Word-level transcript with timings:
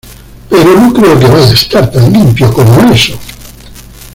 Pero 0.49 0.79
no 0.81 0.91
creo 0.93 1.19
que 1.19 1.27
vaya 1.27 1.51
a 1.51 1.53
estar 1.53 1.91
tan 1.91 2.11
limpio 2.11 2.51
como 2.51 2.91
eso. 2.91 3.19